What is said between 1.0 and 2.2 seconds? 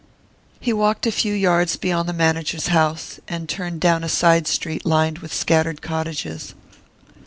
a few yards beyond the